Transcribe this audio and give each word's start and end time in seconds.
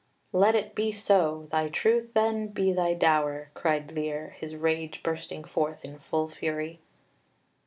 "Let 0.33 0.55
it 0.55 0.73
be 0.73 0.91
so; 0.91 1.47
thy 1.51 1.69
truth, 1.69 2.15
then, 2.15 2.47
be 2.47 2.71
thy 2.73 2.95
dower," 2.95 3.51
cried 3.53 3.91
Lear, 3.91 4.35
his 4.39 4.55
rage 4.55 5.03
bursting 5.03 5.43
forth 5.43 5.85
in 5.85 5.99
full 5.99 6.27
fury. 6.27 6.79